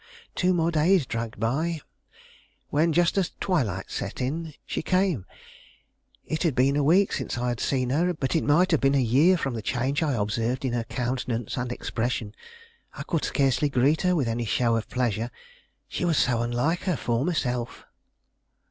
[0.33, 1.79] Two more days dragged by,
[2.69, 5.27] when, just as twilight set in, she came.
[6.25, 8.95] It had been a week since I had seen her, but it might have been
[8.95, 12.33] a year from the change I observed in her countenance and expression.
[12.95, 15.29] I could scarcely greet her with any show of pleasure,
[15.87, 17.85] she was so unlike her former self.